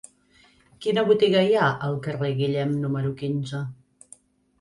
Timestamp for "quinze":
3.21-3.61